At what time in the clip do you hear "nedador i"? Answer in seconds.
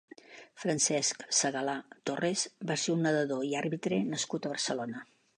3.07-3.53